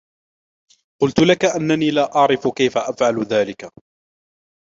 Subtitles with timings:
[1.01, 3.69] قلت لك أنني لا أعرف كيف أفعل ذلك.